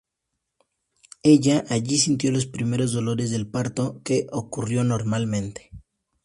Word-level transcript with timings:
Ella 1.21 1.63
allí 1.69 1.99
sintió 1.99 2.31
los 2.31 2.47
primeros 2.47 2.91
dolores 2.91 3.29
del 3.29 3.45
parto, 3.45 4.01
que 4.03 4.25
ocurrió 4.31 4.83
normalmente. 4.83 5.69